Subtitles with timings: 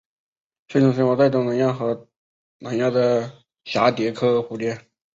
[0.67, 2.07] 是一种生活在南亚和东
[2.57, 3.31] 南亚的
[3.65, 4.83] 蛱蝶科蝴蝶。